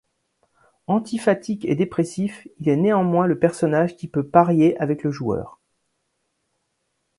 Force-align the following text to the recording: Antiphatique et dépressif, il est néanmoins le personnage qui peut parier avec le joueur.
Antiphatique 0.87 1.63
et 1.65 1.75
dépressif, 1.75 2.47
il 2.57 2.69
est 2.69 2.75
néanmoins 2.75 3.27
le 3.27 3.37
personnage 3.37 3.95
qui 3.95 4.07
peut 4.07 4.25
parier 4.25 4.75
avec 4.81 5.03
le 5.03 5.11
joueur. 5.11 5.59